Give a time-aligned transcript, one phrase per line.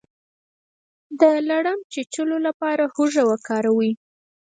[1.19, 3.91] د لړم د چیچلو لپاره هوږه وکاروئ